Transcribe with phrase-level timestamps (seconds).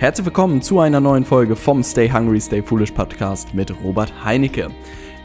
[0.00, 4.70] Herzlich willkommen zu einer neuen Folge vom Stay Hungry, Stay Foolish Podcast mit Robert Heinecke.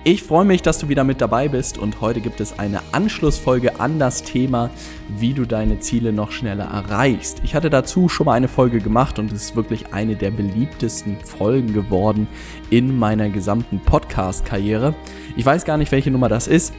[0.03, 3.79] Ich freue mich, dass du wieder mit dabei bist und heute gibt es eine Anschlussfolge
[3.79, 4.69] an das Thema,
[5.07, 7.39] wie du deine Ziele noch schneller erreichst.
[7.45, 11.15] Ich hatte dazu schon mal eine Folge gemacht und es ist wirklich eine der beliebtesten
[11.21, 12.27] Folgen geworden
[12.69, 14.93] in meiner gesamten Podcast-Karriere.
[15.37, 16.73] Ich weiß gar nicht, welche Nummer das ist.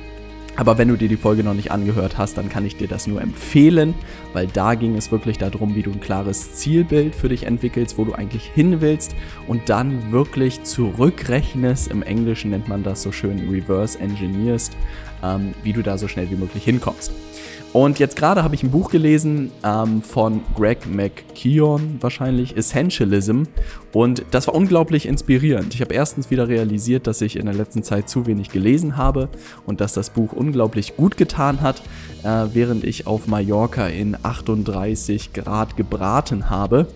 [0.56, 3.06] Aber wenn du dir die Folge noch nicht angehört hast, dann kann ich dir das
[3.06, 3.95] nur empfehlen,
[4.33, 8.05] weil da ging es wirklich darum, wie du ein klares Zielbild für dich entwickelst, wo
[8.05, 9.14] du eigentlich hin willst
[9.47, 11.88] und dann wirklich zurückrechnest.
[11.88, 14.74] Im Englischen nennt man das so schön reverse engineerst,
[15.23, 17.12] ähm, wie du da so schnell wie möglich hinkommst.
[17.73, 23.42] Und jetzt gerade habe ich ein Buch gelesen ähm, von Greg McKeown, wahrscheinlich Essentialism.
[23.92, 25.74] Und das war unglaublich inspirierend.
[25.74, 29.28] Ich habe erstens wieder realisiert, dass ich in der letzten Zeit zu wenig gelesen habe
[29.66, 31.82] und dass das Buch unglaublich gut getan hat,
[32.22, 36.86] äh, während ich auf Mallorca in 38 Grad gebraten habe.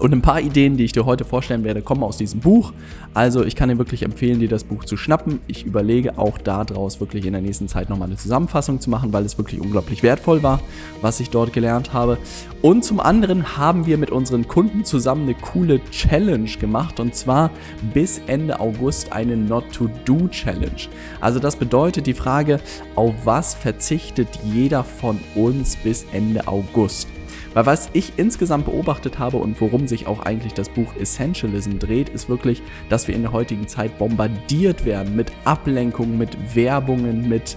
[0.00, 2.72] Und ein paar Ideen, die ich dir heute vorstellen werde, kommen aus diesem Buch.
[3.14, 5.40] Also ich kann dir wirklich empfehlen, dir das Buch zu schnappen.
[5.48, 9.24] Ich überlege auch daraus wirklich in der nächsten Zeit nochmal eine Zusammenfassung zu machen, weil
[9.24, 10.60] es wirklich unglaublich wertvoll war,
[11.02, 12.18] was ich dort gelernt habe.
[12.62, 17.50] Und zum anderen haben wir mit unseren Kunden zusammen eine coole Challenge gemacht und zwar
[17.92, 20.88] bis Ende August eine Not-to-Do-Challenge.
[21.20, 22.60] Also das bedeutet die Frage,
[22.94, 27.08] auf was verzichtet jeder von uns bis Ende August?
[27.54, 32.08] Weil was ich insgesamt beobachtet habe und worum sich auch eigentlich das Buch Essentialism dreht,
[32.08, 37.56] ist wirklich, dass wir in der heutigen Zeit bombardiert werden mit Ablenkungen, mit Werbungen, mit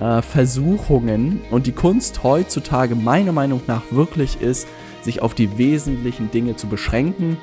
[0.00, 1.40] äh, Versuchungen.
[1.50, 4.68] Und die Kunst heutzutage meiner Meinung nach wirklich ist,
[5.02, 7.38] sich auf die wesentlichen Dinge zu beschränken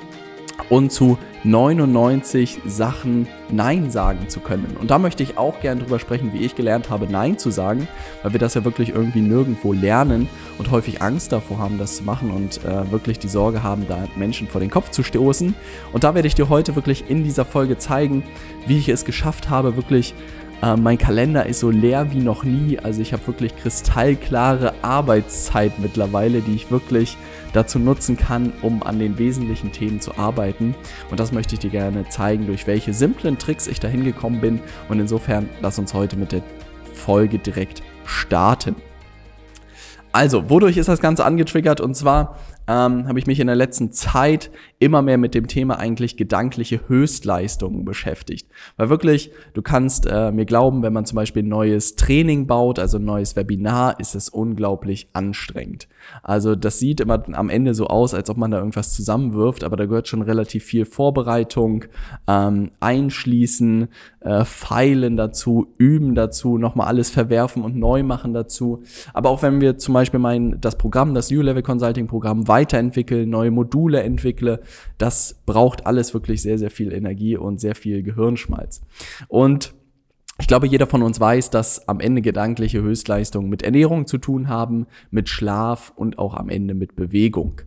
[0.68, 4.76] und zu 99 Sachen Nein sagen zu können.
[4.80, 7.88] Und da möchte ich auch gerne drüber sprechen, wie ich gelernt habe, Nein zu sagen,
[8.22, 10.28] weil wir das ja wirklich irgendwie nirgendwo lernen
[10.58, 14.04] und häufig Angst davor haben, das zu machen und äh, wirklich die Sorge haben, da
[14.16, 15.54] Menschen vor den Kopf zu stoßen.
[15.92, 18.24] Und da werde ich dir heute wirklich in dieser Folge zeigen,
[18.66, 20.14] wie ich es geschafft habe, wirklich
[20.62, 22.78] äh, mein Kalender ist so leer wie noch nie.
[22.78, 27.16] Also ich habe wirklich kristallklare Arbeitszeit mittlerweile, die ich wirklich
[27.52, 30.74] dazu nutzen kann, um an den wesentlichen Themen zu arbeiten.
[31.10, 34.60] Und das möchte ich dir gerne zeigen, durch welche simplen Tricks ich da hingekommen bin.
[34.88, 36.42] Und insofern lass uns heute mit der
[36.94, 38.76] Folge direkt starten.
[40.12, 41.80] Also, wodurch ist das Ganze angetriggert?
[41.80, 42.38] Und zwar
[42.68, 46.86] ähm, habe ich mich in der letzten Zeit immer mehr mit dem Thema eigentlich gedankliche
[46.86, 48.48] Höchstleistungen beschäftigt.
[48.76, 52.78] Weil wirklich, du kannst äh, mir glauben, wenn man zum Beispiel ein neues Training baut,
[52.78, 55.88] also ein neues Webinar, ist es unglaublich anstrengend.
[56.22, 59.76] Also das sieht immer am Ende so aus, als ob man da irgendwas zusammenwirft, aber
[59.76, 61.86] da gehört schon relativ viel Vorbereitung,
[62.26, 63.88] ähm, Einschließen,
[64.20, 68.82] äh, Feilen dazu, Üben dazu, nochmal alles verwerfen und neu machen dazu.
[69.12, 73.50] Aber auch wenn wir zum Beispiel mein, das Programm, das U-Level Consulting Programm weiterentwickeln, neue
[73.50, 74.60] Module entwickle,
[74.98, 78.82] das braucht alles wirklich sehr, sehr viel Energie und sehr viel Gehirnschmalz.
[79.28, 79.74] Und
[80.40, 84.48] ich glaube, jeder von uns weiß, dass am Ende gedankliche Höchstleistungen mit Ernährung zu tun
[84.48, 87.60] haben, mit Schlaf und auch am Ende mit Bewegung.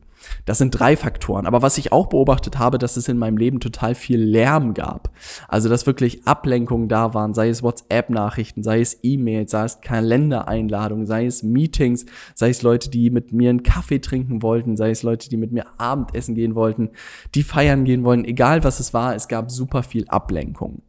[0.46, 1.46] Das sind drei Faktoren.
[1.46, 5.12] Aber was ich auch beobachtet habe, dass es in meinem Leben total viel Lärm gab.
[5.48, 11.06] Also, dass wirklich Ablenkungen da waren, sei es WhatsApp-Nachrichten, sei es E-Mails, sei es Kalendereinladungen,
[11.06, 12.06] sei es Meetings,
[12.36, 15.52] sei es Leute, die mit mir einen Kaffee trinken wollten, sei es Leute, die mit
[15.52, 16.90] mir Abendessen gehen wollten,
[17.36, 20.82] die feiern gehen wollten, egal was es war, es gab super viel Ablenkung.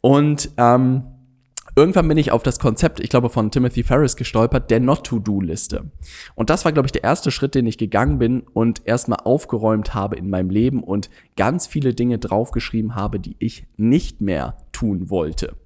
[0.00, 1.04] Und ähm,
[1.74, 5.90] Irgendwann bin ich auf das Konzept, ich glaube, von Timothy Ferris gestolpert, der Not-to-Do-Liste.
[6.34, 9.94] Und das war, glaube ich, der erste Schritt, den ich gegangen bin und erstmal aufgeräumt
[9.94, 15.08] habe in meinem Leben und ganz viele Dinge draufgeschrieben habe, die ich nicht mehr tun
[15.08, 15.56] wollte.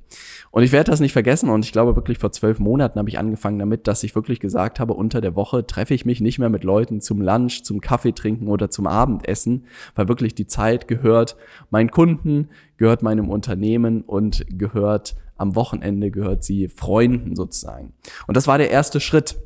[0.53, 3.19] Und ich werde das nicht vergessen und ich glaube wirklich vor zwölf Monaten habe ich
[3.19, 6.49] angefangen damit, dass ich wirklich gesagt habe, unter der Woche treffe ich mich nicht mehr
[6.49, 9.65] mit Leuten zum Lunch, zum Kaffee trinken oder zum Abendessen,
[9.97, 11.37] weil wirklich die Zeit gehört
[11.71, 17.93] meinen Kunden, gehört meinem Unternehmen und gehört am Wochenende gehört sie Freunden sozusagen.
[18.27, 19.37] Und das war der erste Schritt.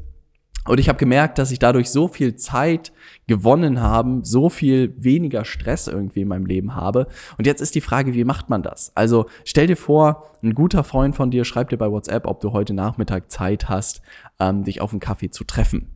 [0.67, 2.93] Und ich habe gemerkt, dass ich dadurch so viel Zeit
[3.27, 7.07] gewonnen habe, so viel weniger Stress irgendwie in meinem Leben habe.
[7.39, 8.93] Und jetzt ist die Frage, wie macht man das?
[8.95, 12.53] Also stell dir vor, ein guter Freund von dir schreibt dir bei WhatsApp, ob du
[12.53, 14.03] heute Nachmittag Zeit hast,
[14.39, 15.89] ähm, dich auf einen Kaffee zu treffen.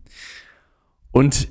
[1.13, 1.49] Und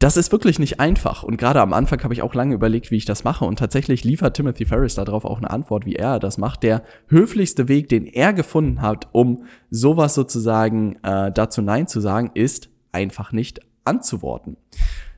[0.00, 1.22] das ist wirklich nicht einfach.
[1.22, 3.44] Und gerade am Anfang habe ich auch lange überlegt, wie ich das mache.
[3.44, 6.62] Und tatsächlich liefert Timothy Ferris darauf auch eine Antwort, wie er das macht.
[6.62, 12.30] Der höflichste Weg, den er gefunden hat, um sowas sozusagen äh, dazu Nein zu sagen,
[12.32, 14.56] ist einfach nicht anzuworten.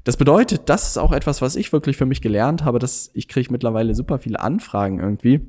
[0.02, 3.28] Das bedeutet, das ist auch etwas, was ich wirklich für mich gelernt habe, dass ich
[3.28, 5.46] kriege mittlerweile super viele Anfragen irgendwie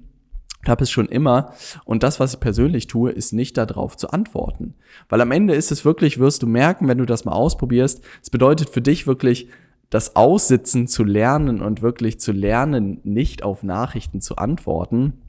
[0.70, 1.54] habe es schon immer.
[1.86, 4.76] Und das, was ich persönlich tue, ist nicht darauf zu antworten.
[5.10, 8.30] Weil am Ende ist es wirklich, wirst du merken, wenn du das mal ausprobierst, es
[8.30, 9.48] bedeutet für dich wirklich
[9.90, 15.23] das Aussitzen zu lernen und wirklich zu lernen, nicht auf Nachrichten zu antworten,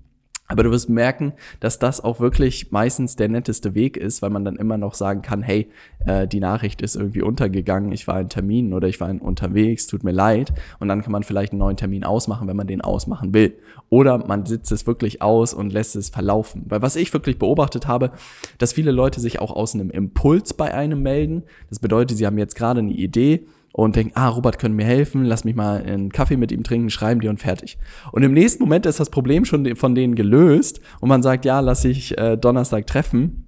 [0.46, 4.44] aber du wirst merken, dass das auch wirklich meistens der netteste Weg ist, weil man
[4.44, 5.70] dann immer noch sagen kann, hey,
[6.04, 9.86] äh, die Nachricht ist irgendwie untergegangen, ich war in Termin oder ich war in unterwegs,
[9.86, 10.52] tut mir leid.
[10.80, 13.56] Und dann kann man vielleicht einen neuen Termin ausmachen, wenn man den ausmachen will.
[13.88, 16.66] Oder man sitzt es wirklich aus und lässt es verlaufen.
[16.68, 18.12] Weil was ich wirklich beobachtet habe,
[18.58, 21.44] dass viele Leute sich auch aus einem Impuls bei einem melden.
[21.70, 25.24] Das bedeutet, sie haben jetzt gerade eine Idee und denken, ah, Robert können mir helfen,
[25.24, 27.76] lass mich mal einen Kaffee mit ihm trinken, schreiben die und fertig.
[28.12, 31.58] Und im nächsten Moment ist das Problem schon von denen gelöst und man sagt, ja,
[31.58, 33.43] lass ich äh, Donnerstag treffen.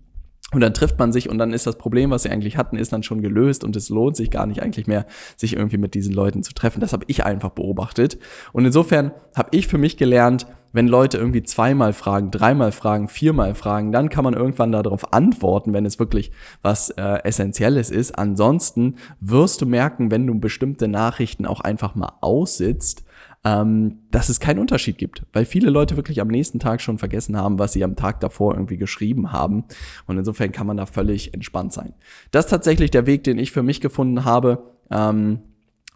[0.52, 2.92] Und dann trifft man sich und dann ist das Problem, was sie eigentlich hatten, ist
[2.92, 5.04] dann schon gelöst und es lohnt sich gar nicht eigentlich mehr,
[5.36, 6.80] sich irgendwie mit diesen Leuten zu treffen.
[6.80, 8.18] Das habe ich einfach beobachtet.
[8.52, 13.54] Und insofern habe ich für mich gelernt, wenn Leute irgendwie zweimal fragen, dreimal fragen, viermal
[13.54, 16.30] fragen, dann kann man irgendwann darauf antworten, wenn es wirklich
[16.62, 18.16] was äh, Essentielles ist.
[18.16, 23.05] Ansonsten wirst du merken, wenn du bestimmte Nachrichten auch einfach mal aussitzt,
[23.46, 27.36] ähm, dass es keinen Unterschied gibt, weil viele Leute wirklich am nächsten Tag schon vergessen
[27.36, 29.62] haben, was sie am Tag davor irgendwie geschrieben haben.
[30.08, 31.94] Und insofern kann man da völlig entspannt sein.
[32.32, 34.72] Das ist tatsächlich der Weg, den ich für mich gefunden habe.
[34.90, 35.42] Ähm,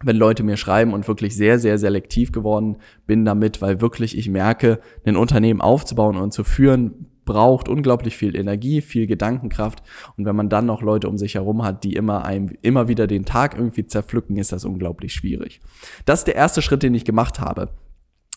[0.03, 4.29] wenn Leute mir schreiben und wirklich sehr, sehr selektiv geworden bin damit, weil wirklich ich
[4.29, 9.81] merke, ein Unternehmen aufzubauen und zu führen, braucht unglaublich viel Energie, viel Gedankenkraft.
[10.17, 13.07] Und wenn man dann noch Leute um sich herum hat, die immer einem, immer wieder
[13.07, 15.61] den Tag irgendwie zerpflücken, ist das unglaublich schwierig.
[16.05, 17.69] Das ist der erste Schritt, den ich gemacht habe.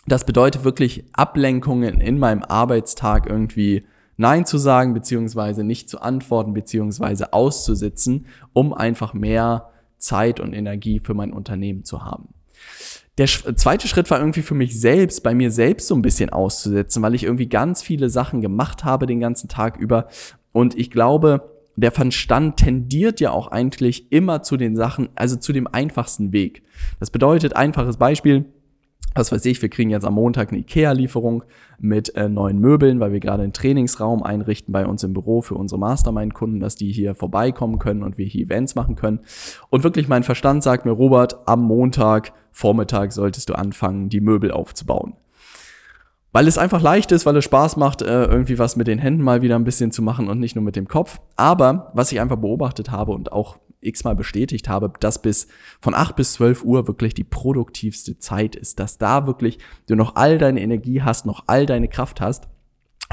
[0.06, 3.84] Das bedeutet wirklich Ablenkungen in meinem Arbeitstag irgendwie
[4.16, 11.00] Nein zu sagen, beziehungsweise nicht zu antworten, beziehungsweise auszusitzen, um einfach mehr Zeit und Energie
[11.00, 12.28] für mein Unternehmen zu haben.
[13.16, 17.00] Der zweite Schritt war irgendwie für mich selbst, bei mir selbst so ein bisschen auszusetzen,
[17.02, 20.08] weil ich irgendwie ganz viele Sachen gemacht habe den ganzen Tag über.
[20.50, 25.52] Und ich glaube, der Verstand tendiert ja auch eigentlich immer zu den Sachen, also zu
[25.52, 26.62] dem einfachsten Weg.
[26.98, 28.46] Das bedeutet, einfaches Beispiel,
[29.14, 31.44] was weiß ich, wir kriegen jetzt am Montag eine IKEA-Lieferung
[31.78, 35.54] mit äh, neuen Möbeln, weil wir gerade einen Trainingsraum einrichten bei uns im Büro für
[35.54, 39.20] unsere Mastermind-Kunden, dass die hier vorbeikommen können und wir hier Events machen können.
[39.70, 44.50] Und wirklich mein Verstand sagt mir, Robert, am Montag Vormittag solltest du anfangen, die Möbel
[44.50, 45.14] aufzubauen.
[46.32, 49.22] Weil es einfach leicht ist, weil es Spaß macht, äh, irgendwie was mit den Händen
[49.22, 51.20] mal wieder ein bisschen zu machen und nicht nur mit dem Kopf.
[51.36, 55.48] Aber was ich einfach beobachtet habe und auch x-mal bestätigt habe, dass bis
[55.80, 60.16] von 8 bis 12 Uhr wirklich die produktivste Zeit ist, dass da wirklich du noch
[60.16, 62.48] all deine Energie hast, noch all deine Kraft hast.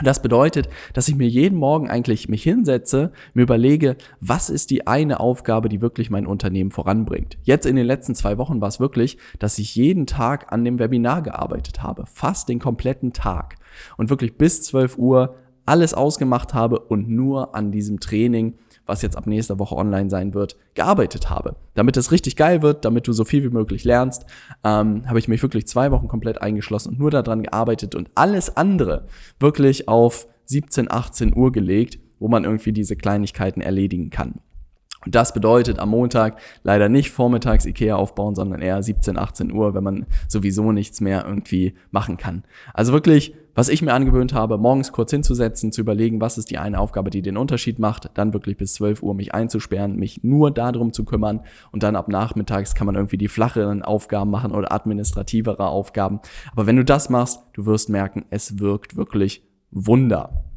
[0.03, 4.87] Das bedeutet, dass ich mir jeden Morgen eigentlich mich hinsetze, mir überlege, was ist die
[4.87, 7.37] eine Aufgabe, die wirklich mein Unternehmen voranbringt.
[7.43, 10.79] Jetzt in den letzten zwei Wochen war es wirklich, dass ich jeden Tag an dem
[10.79, 13.57] Webinar gearbeitet habe, fast den kompletten Tag
[13.97, 15.35] und wirklich bis 12 Uhr
[15.65, 20.33] alles ausgemacht habe und nur an diesem Training was jetzt ab nächster Woche online sein
[20.33, 21.55] wird, gearbeitet habe.
[21.73, 24.25] Damit es richtig geil wird, damit du so viel wie möglich lernst,
[24.63, 28.57] ähm, habe ich mich wirklich zwei Wochen komplett eingeschlossen und nur daran gearbeitet und alles
[28.57, 29.07] andere
[29.39, 34.41] wirklich auf 17, 18 Uhr gelegt, wo man irgendwie diese Kleinigkeiten erledigen kann.
[35.03, 39.73] Und das bedeutet am Montag leider nicht vormittags Ikea aufbauen, sondern eher 17, 18 Uhr,
[39.73, 42.43] wenn man sowieso nichts mehr irgendwie machen kann.
[42.73, 46.57] Also wirklich, was ich mir angewöhnt habe, morgens kurz hinzusetzen, zu überlegen, was ist die
[46.57, 50.51] eine Aufgabe, die den Unterschied macht, dann wirklich bis 12 Uhr mich einzusperren, mich nur
[50.51, 51.41] darum zu kümmern
[51.71, 56.19] und dann ab nachmittags kann man irgendwie die flacheren Aufgaben machen oder administrativere Aufgaben.
[56.51, 60.50] Aber wenn du das machst, du wirst merken, es wirkt wirklich Wunder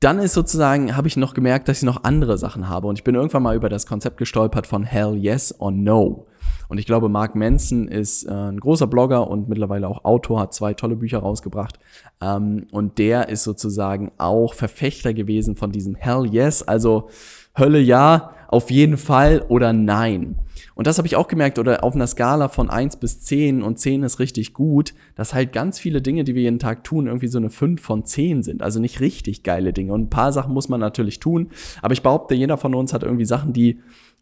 [0.00, 2.86] dann ist sozusagen, habe ich noch gemerkt, dass ich noch andere Sachen habe.
[2.86, 6.26] Und ich bin irgendwann mal über das Konzept gestolpert von Hell Yes or No.
[6.68, 10.54] Und ich glaube, Mark Manson ist äh, ein großer Blogger und mittlerweile auch Autor, hat
[10.54, 11.78] zwei tolle Bücher rausgebracht.
[12.20, 17.08] Ähm, und der ist sozusagen auch Verfechter gewesen von diesem Hell Yes, also
[17.56, 20.36] Hölle ja, auf jeden Fall oder nein.
[20.74, 23.78] Und das habe ich auch gemerkt, oder auf einer Skala von eins bis zehn und
[23.78, 27.28] zehn ist richtig gut, dass halt ganz viele Dinge, die wir jeden Tag tun, irgendwie
[27.28, 28.62] so eine fünf von zehn sind.
[28.62, 29.92] Also nicht richtig geile Dinge.
[29.92, 31.50] Und ein paar Sachen muss man natürlich tun.
[31.82, 33.80] Aber ich behaupte, jeder von uns hat irgendwie Sachen, die,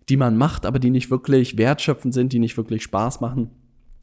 [0.08, 3.50] die man macht, aber die nicht wirklich wertschöpfend sind, die nicht wirklich Spaß machen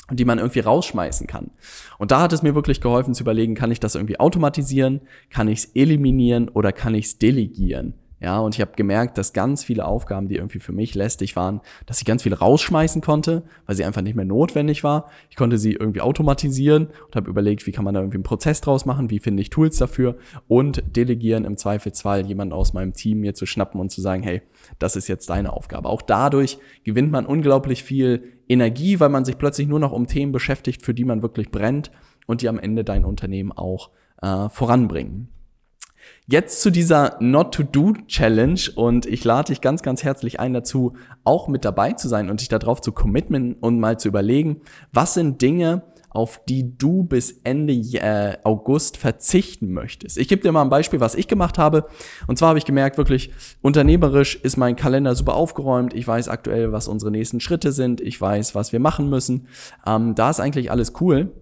[0.10, 1.52] und die man irgendwie rausschmeißen kann.
[1.98, 5.50] Und da hat es mir wirklich geholfen zu überlegen, kann ich das irgendwie automatisieren, kann
[5.50, 7.94] ich es eliminieren oder kann ich es delegieren?
[8.24, 11.60] Ja, und ich habe gemerkt, dass ganz viele Aufgaben, die irgendwie für mich lästig waren,
[11.86, 15.10] dass ich ganz viele rausschmeißen konnte, weil sie einfach nicht mehr notwendig war.
[15.30, 18.62] Ich konnte sie irgendwie automatisieren und habe überlegt, wie kann man da irgendwie einen Prozess
[18.62, 20.16] draus machen, wie finde ich Tools dafür
[20.48, 24.42] und delegieren im Zweifelsfall jemanden aus meinem Team mir zu schnappen und zu sagen, hey,
[24.80, 25.90] das ist jetzt deine Aufgabe.
[25.90, 30.32] Auch dadurch gewinnt man unglaublich viel Energie, weil man sich plötzlich nur noch um Themen
[30.32, 31.92] beschäftigt, für die man wirklich brennt
[32.26, 33.90] und die am Ende dein Unternehmen auch
[34.22, 35.33] äh, voranbringen.
[36.26, 40.94] Jetzt zu dieser Not-to-Do-Challenge und ich lade dich ganz, ganz herzlich ein dazu,
[41.24, 45.16] auch mit dabei zu sein und dich darauf zu committen und mal zu überlegen, was
[45.16, 45.84] sind Dinge,
[46.14, 50.18] auf die du bis Ende äh, August verzichten möchtest.
[50.18, 51.88] Ich gebe dir mal ein Beispiel, was ich gemacht habe.
[52.28, 53.32] Und zwar habe ich gemerkt, wirklich
[53.62, 55.94] unternehmerisch ist mein Kalender super aufgeräumt.
[55.94, 58.00] Ich weiß aktuell, was unsere nächsten Schritte sind.
[58.00, 59.48] Ich weiß, was wir machen müssen.
[59.86, 61.34] Ähm, da ist eigentlich alles cool.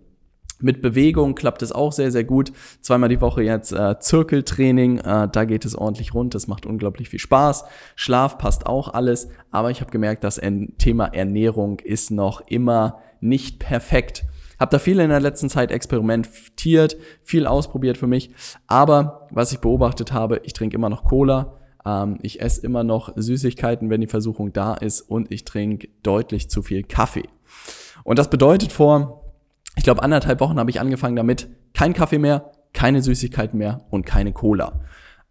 [0.62, 2.51] Mit Bewegung klappt es auch sehr, sehr gut.
[2.82, 7.10] Zweimal die Woche jetzt äh, Zirkeltraining, äh, da geht es ordentlich rund, das macht unglaublich
[7.10, 7.65] viel Spaß.
[7.96, 10.39] Schlaf passt auch alles, aber ich habe gemerkt, das
[10.77, 14.25] Thema Ernährung ist noch immer nicht perfekt.
[14.62, 18.30] Hab da viel in der letzten Zeit experimentiert, viel ausprobiert für mich.
[18.68, 21.58] Aber was ich beobachtet habe, ich trinke immer noch Cola.
[21.84, 25.01] Ähm, ich esse immer noch Süßigkeiten, wenn die Versuchung da ist.
[25.01, 27.27] Und ich trinke deutlich zu viel Kaffee.
[28.03, 29.20] Und das bedeutet vor,
[29.75, 34.05] ich glaube, anderthalb Wochen habe ich angefangen damit, kein Kaffee mehr, keine Süßigkeiten mehr und
[34.05, 34.81] keine Cola.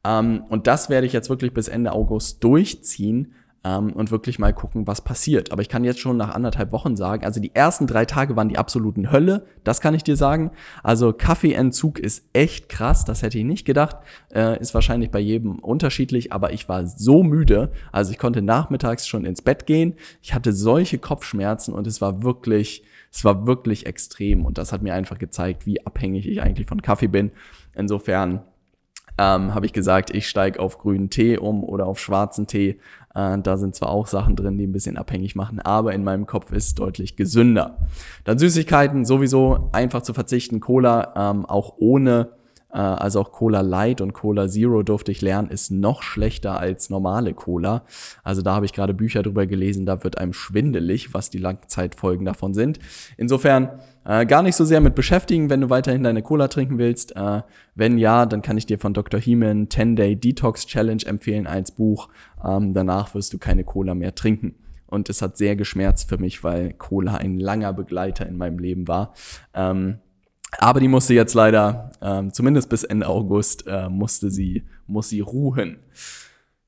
[0.04, 4.52] Ähm, und das werde ich jetzt wirklich bis Ende August durchziehen ähm, und wirklich mal
[4.52, 5.52] gucken, was passiert.
[5.52, 8.48] Aber ich kann jetzt schon nach anderthalb Wochen sagen, also die ersten drei Tage waren
[8.48, 10.52] die absoluten Hölle, das kann ich dir sagen.
[10.82, 13.96] Also Kaffeeentzug ist echt krass, das hätte ich nicht gedacht.
[14.32, 19.06] Äh, ist wahrscheinlich bei jedem unterschiedlich, aber ich war so müde, also ich konnte nachmittags
[19.06, 19.94] schon ins Bett gehen.
[20.22, 24.82] Ich hatte solche Kopfschmerzen und es war wirklich, es war wirklich extrem und das hat
[24.82, 27.32] mir einfach gezeigt, wie abhängig ich eigentlich von Kaffee bin.
[27.74, 28.42] Insofern
[29.18, 32.80] ähm, habe ich gesagt, ich steige auf grünen Tee um oder auf schwarzen Tee.
[33.14, 36.26] Äh, da sind zwar auch Sachen drin, die ein bisschen abhängig machen, aber in meinem
[36.26, 37.78] Kopf ist es deutlich gesünder.
[38.24, 40.60] Dann Süßigkeiten sowieso einfach zu verzichten.
[40.60, 42.30] Cola ähm, auch ohne
[42.78, 47.34] also auch Cola Light und Cola Zero durfte ich lernen, ist noch schlechter als normale
[47.34, 47.84] Cola.
[48.22, 52.24] Also da habe ich gerade Bücher drüber gelesen, da wird einem schwindelig, was die Langzeitfolgen
[52.24, 52.78] davon sind.
[53.16, 57.16] Insofern äh, gar nicht so sehr mit beschäftigen, wenn du weiterhin deine Cola trinken willst.
[57.16, 57.42] Äh,
[57.74, 59.20] wenn ja, dann kann ich dir von Dr.
[59.20, 62.08] Heeman 10-Day Detox Challenge empfehlen als Buch.
[62.44, 64.54] Ähm, danach wirst du keine Cola mehr trinken.
[64.86, 68.88] Und es hat sehr geschmerzt für mich, weil Cola ein langer Begleiter in meinem Leben
[68.88, 69.14] war.
[69.54, 69.98] Ähm,
[70.58, 75.20] aber die musste jetzt leider, ähm, zumindest bis Ende August, äh, musste sie, muss sie
[75.20, 75.78] ruhen.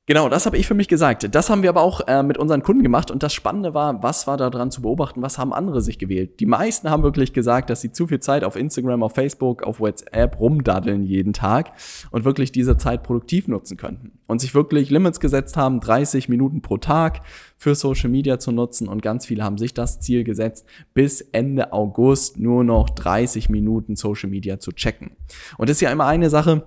[0.05, 1.33] Genau, das habe ich für mich gesagt.
[1.33, 4.27] Das haben wir aber auch äh, mit unseren Kunden gemacht und das Spannende war, was
[4.27, 6.41] war da dran zu beobachten, was haben andere sich gewählt.
[6.41, 9.79] Die meisten haben wirklich gesagt, dass sie zu viel Zeit auf Instagram, auf Facebook, auf
[9.79, 11.71] WhatsApp rumdaddeln jeden Tag
[12.11, 14.19] und wirklich diese Zeit produktiv nutzen könnten.
[14.27, 17.21] Und sich wirklich Limits gesetzt haben, 30 Minuten pro Tag
[17.57, 21.71] für Social Media zu nutzen und ganz viele haben sich das Ziel gesetzt, bis Ende
[21.71, 25.11] August nur noch 30 Minuten Social Media zu checken.
[25.57, 26.65] Und das ist ja immer eine Sache,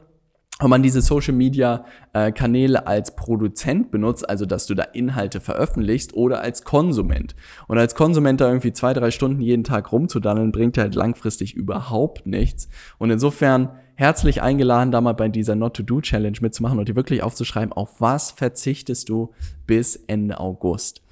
[0.58, 1.84] wenn man diese Social Media
[2.14, 7.36] äh, Kanäle als Produzent benutzt, also dass du da Inhalte veröffentlichst oder als Konsument.
[7.68, 12.26] Und als Konsument da irgendwie zwei, drei Stunden jeden Tag rumzudanneln, bringt halt langfristig überhaupt
[12.26, 12.68] nichts.
[12.96, 18.00] Und insofern herzlich eingeladen, da mal bei dieser Not-to-Do-Challenge mitzumachen und dir wirklich aufzuschreiben, auf
[18.00, 19.32] was verzichtest du
[19.66, 21.02] bis Ende August.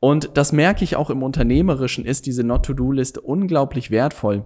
[0.00, 4.44] Und das merke ich auch im Unternehmerischen, ist diese Not-to-Do-Liste unglaublich wertvoll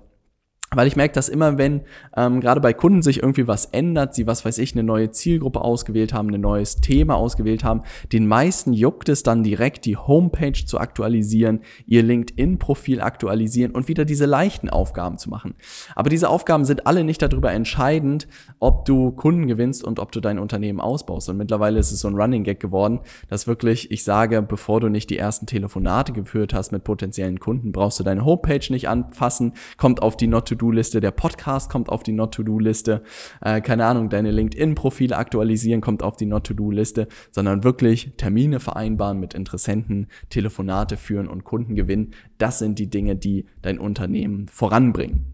[0.75, 1.83] weil ich merke, dass immer wenn
[2.17, 5.61] ähm, gerade bei Kunden sich irgendwie was ändert, sie was weiß ich, eine neue Zielgruppe
[5.61, 7.83] ausgewählt haben, ein neues Thema ausgewählt haben,
[8.13, 14.05] den meisten juckt es dann direkt die Homepage zu aktualisieren, ihr LinkedIn-Profil aktualisieren und wieder
[14.05, 15.55] diese leichten Aufgaben zu machen.
[15.95, 18.27] Aber diese Aufgaben sind alle nicht darüber entscheidend,
[18.59, 21.29] ob du Kunden gewinnst und ob du dein Unternehmen ausbaust.
[21.29, 24.89] Und mittlerweile ist es so ein Running Gag geworden, dass wirklich, ich sage, bevor du
[24.89, 29.53] nicht die ersten Telefonate geführt hast mit potenziellen Kunden, brauchst du deine Homepage nicht anfassen,
[29.77, 33.03] kommt auf die Not To-Do-Liste, der Podcast kommt auf die Not-To-Do-Liste,
[33.43, 39.35] äh, keine Ahnung, deine LinkedIn-Profile aktualisieren kommt auf die Not-To-Do-Liste, sondern wirklich Termine vereinbaren mit
[39.35, 42.13] Interessenten, Telefonate führen und Kunden gewinnen.
[42.39, 45.33] Das sind die Dinge, die dein Unternehmen voranbringen.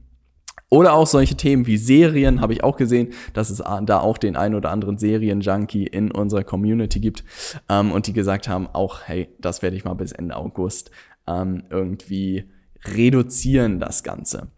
[0.69, 4.37] Oder auch solche Themen wie Serien, habe ich auch gesehen, dass es da auch den
[4.37, 7.25] ein oder anderen Serien-Junkie in unserer Community gibt
[7.69, 10.91] ähm, und die gesagt haben, auch, hey, das werde ich mal bis Ende August
[11.27, 12.45] ähm, irgendwie
[12.87, 14.49] reduzieren, das Ganze.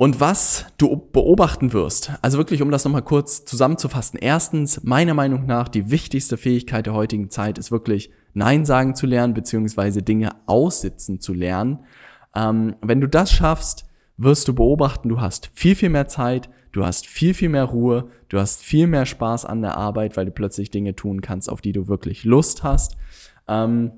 [0.00, 4.16] Und was du beobachten wirst, also wirklich, um das nochmal kurz zusammenzufassen.
[4.22, 9.06] Erstens, meiner Meinung nach, die wichtigste Fähigkeit der heutigen Zeit ist wirklich Nein sagen zu
[9.06, 11.80] lernen, beziehungsweise Dinge aussitzen zu lernen.
[12.32, 13.86] Ähm, wenn du das schaffst,
[14.16, 18.08] wirst du beobachten, du hast viel, viel mehr Zeit, du hast viel, viel mehr Ruhe,
[18.28, 21.60] du hast viel mehr Spaß an der Arbeit, weil du plötzlich Dinge tun kannst, auf
[21.60, 22.96] die du wirklich Lust hast.
[23.48, 23.90] Ähm,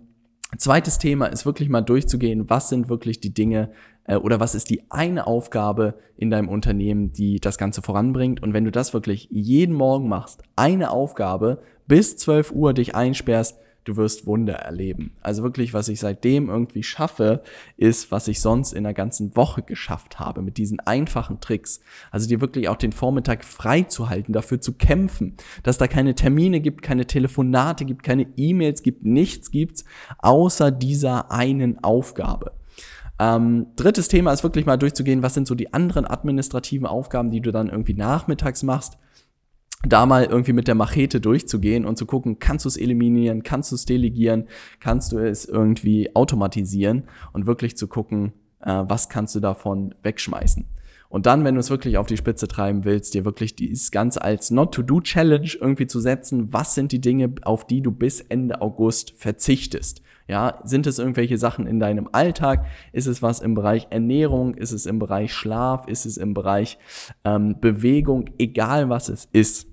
[0.59, 3.71] zweites Thema ist wirklich mal durchzugehen, was sind wirklich die Dinge,
[4.05, 8.43] äh, oder was ist die eine Aufgabe in deinem Unternehmen, die das Ganze voranbringt.
[8.43, 13.59] Und wenn du das wirklich jeden Morgen machst, eine Aufgabe, bis 12 Uhr dich einsperrst,
[13.91, 15.13] du wirst Wunder erleben.
[15.21, 17.43] Also wirklich, was ich seitdem irgendwie schaffe,
[17.77, 21.81] ist, was ich sonst in der ganzen Woche geschafft habe, mit diesen einfachen Tricks.
[22.11, 26.15] Also dir wirklich auch den Vormittag frei zu halten, dafür zu kämpfen, dass da keine
[26.15, 29.85] Termine gibt, keine Telefonate gibt, keine E-Mails gibt, nichts gibt's,
[30.19, 32.53] außer dieser einen Aufgabe.
[33.19, 37.41] Ähm, drittes Thema ist wirklich mal durchzugehen, was sind so die anderen administrativen Aufgaben, die
[37.41, 38.99] du dann irgendwie nachmittags machst
[39.87, 43.73] da mal irgendwie mit der Machete durchzugehen und zu gucken, kannst du es eliminieren, kannst
[43.73, 44.47] du es delegieren,
[44.79, 50.67] kannst du es irgendwie automatisieren und wirklich zu gucken, äh, was kannst du davon wegschmeißen.
[51.09, 54.23] Und dann, wenn du es wirklich auf die Spitze treiben willst, dir wirklich dieses Ganze
[54.23, 59.15] als Not-to-Do-Challenge irgendwie zu setzen, was sind die Dinge, auf die du bis Ende August
[59.17, 60.03] verzichtest?
[60.29, 62.65] Ja, sind es irgendwelche Sachen in deinem Alltag?
[62.93, 64.55] Ist es was im Bereich Ernährung?
[64.55, 65.89] Ist es im Bereich Schlaf?
[65.89, 66.79] Ist es im Bereich
[67.25, 68.31] ähm, Bewegung?
[68.39, 69.70] Egal was es ist.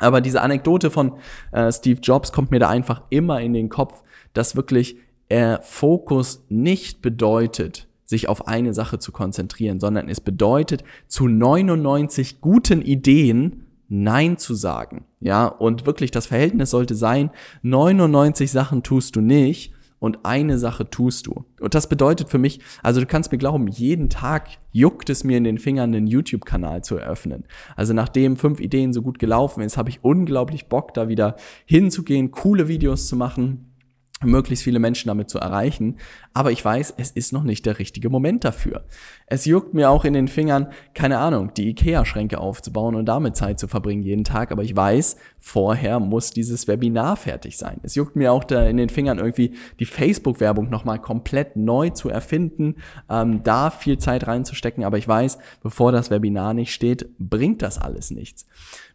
[0.00, 1.12] Aber diese Anekdote von
[1.52, 4.02] äh, Steve Jobs kommt mir da einfach immer in den Kopf,
[4.32, 4.96] dass wirklich
[5.28, 12.40] äh, Fokus nicht bedeutet, sich auf eine Sache zu konzentrieren, sondern es bedeutet, zu 99
[12.40, 15.04] guten Ideen Nein zu sagen.
[15.18, 17.30] Ja, und wirklich das Verhältnis sollte sein,
[17.62, 21.44] 99 Sachen tust du nicht und eine Sache tust du.
[21.60, 25.36] Und das bedeutet für mich, also du kannst mir glauben, jeden Tag juckt es mir
[25.36, 27.44] in den Fingern, einen YouTube-Kanal zu eröffnen.
[27.76, 32.32] Also nachdem fünf Ideen so gut gelaufen ist, habe ich unglaublich Bock, da wieder hinzugehen,
[32.32, 33.69] coole Videos zu machen
[34.22, 35.96] möglichst viele Menschen damit zu erreichen.
[36.34, 38.84] Aber ich weiß, es ist noch nicht der richtige Moment dafür.
[39.26, 43.58] Es juckt mir auch in den Fingern, keine Ahnung, die IKEA-Schränke aufzubauen und damit Zeit
[43.58, 44.52] zu verbringen jeden Tag.
[44.52, 47.80] Aber ich weiß, vorher muss dieses Webinar fertig sein.
[47.82, 52.10] Es juckt mir auch da in den Fingern irgendwie die Facebook-Werbung nochmal komplett neu zu
[52.10, 52.76] erfinden,
[53.08, 54.84] ähm, da viel Zeit reinzustecken.
[54.84, 58.46] Aber ich weiß, bevor das Webinar nicht steht, bringt das alles nichts.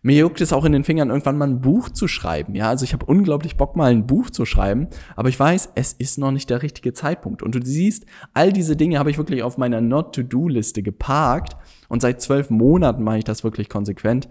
[0.05, 2.53] Mir juckt es auch in den Fingern, irgendwann mal ein Buch zu schreiben.
[2.53, 5.93] Ja, also ich habe unglaublich Bock, mal ein Buch zu schreiben, aber ich weiß, es
[5.93, 7.41] ist noch nicht der richtige Zeitpunkt.
[7.43, 11.55] Und du siehst, all diese Dinge habe ich wirklich auf meiner Not-to-Do-Liste geparkt
[11.89, 14.29] und seit zwölf Monaten mache ich das wirklich konsequent.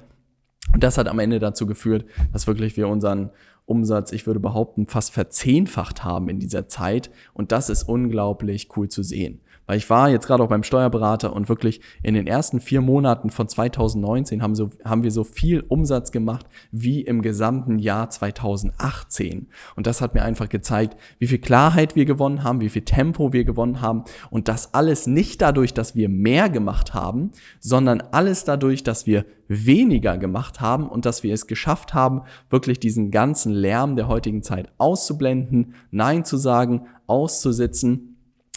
[0.72, 3.30] Und das hat am Ende dazu geführt, dass wirklich wir unseren
[3.66, 7.10] Umsatz, ich würde behaupten, fast verzehnfacht haben in dieser Zeit.
[7.32, 9.40] Und das ist unglaublich cool zu sehen.
[9.66, 13.30] Weil ich war jetzt gerade auch beim Steuerberater und wirklich in den ersten vier Monaten
[13.30, 19.48] von 2019 haben, so, haben wir so viel Umsatz gemacht wie im gesamten Jahr 2018.
[19.76, 23.32] Und das hat mir einfach gezeigt, wie viel Klarheit wir gewonnen haben, wie viel Tempo
[23.32, 24.04] wir gewonnen haben.
[24.30, 29.24] Und das alles nicht dadurch, dass wir mehr gemacht haben, sondern alles dadurch, dass wir
[29.48, 34.42] weniger gemacht haben und dass wir es geschafft haben, wirklich diesen ganzen Lärm der heutigen
[34.42, 38.13] Zeit auszublenden, Nein zu sagen, auszusitzen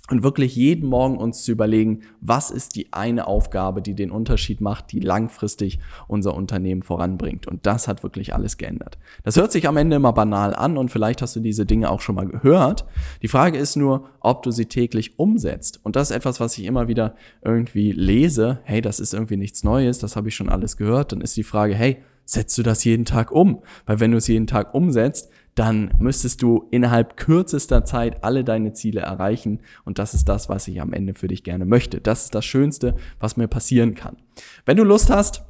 [0.09, 4.61] und wirklich jeden Morgen uns zu überlegen, was ist die eine Aufgabe, die den Unterschied
[4.61, 7.47] macht, die langfristig unser Unternehmen voranbringt.
[7.47, 8.97] Und das hat wirklich alles geändert.
[9.23, 12.01] Das hört sich am Ende immer banal an und vielleicht hast du diese Dinge auch
[12.01, 12.85] schon mal gehört.
[13.21, 15.79] Die Frage ist nur, ob du sie täglich umsetzt.
[15.83, 18.59] Und das ist etwas, was ich immer wieder irgendwie lese.
[18.63, 21.11] Hey, das ist irgendwie nichts Neues, das habe ich schon alles gehört.
[21.11, 23.61] Dann ist die Frage, hey, setzt du das jeden Tag um?
[23.85, 28.73] Weil wenn du es jeden Tag umsetzt, dann müsstest du innerhalb kürzester Zeit alle deine
[28.73, 29.59] Ziele erreichen.
[29.85, 31.99] Und das ist das, was ich am Ende für dich gerne möchte.
[31.99, 34.17] Das ist das Schönste, was mir passieren kann.
[34.65, 35.43] Wenn du Lust hast,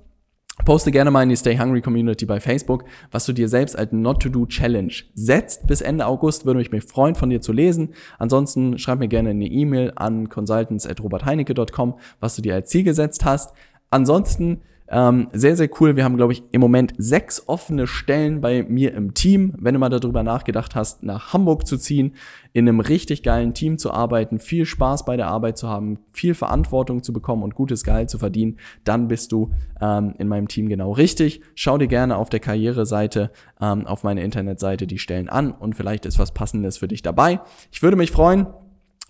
[0.63, 3.91] Poste gerne mal in die Stay Hungry Community bei Facebook, was du dir selbst als
[3.91, 5.67] Not-to-Do Challenge setzt.
[5.67, 7.93] Bis Ende August würde ich mich freuen, von dir zu lesen.
[8.17, 13.53] Ansonsten schreib mir gerne eine E-Mail an consultants.robertheinecke.com, was du dir als Ziel gesetzt hast.
[13.89, 15.95] Ansonsten ähm, sehr, sehr cool.
[15.95, 19.53] Wir haben, glaube ich, im Moment sechs offene Stellen bei mir im Team.
[19.57, 22.15] Wenn du mal darüber nachgedacht hast, nach Hamburg zu ziehen,
[22.53, 26.33] in einem richtig geilen Team zu arbeiten, viel Spaß bei der Arbeit zu haben, viel
[26.33, 30.69] Verantwortung zu bekommen und gutes Gehalt zu verdienen, dann bist du ähm, in meinem Team
[30.69, 31.41] genau richtig.
[31.55, 36.05] Schau dir gerne auf der Karriereseite, ähm, auf meiner Internetseite die Stellen an und vielleicht
[36.05, 37.41] ist was Passendes für dich dabei.
[37.71, 38.47] Ich würde mich freuen,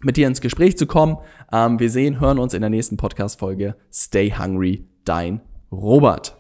[0.02, 1.18] mit dir ins Gespräch zu kommen.
[1.52, 3.76] Ähm, wir sehen, hören uns in der nächsten Podcast-Folge.
[3.92, 6.34] Stay hungry, dein Robert.